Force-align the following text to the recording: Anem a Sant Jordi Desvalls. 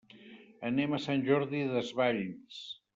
Anem 0.69 0.97
a 0.97 1.01
Sant 1.05 1.21
Jordi 1.29 1.61
Desvalls. 1.77 2.63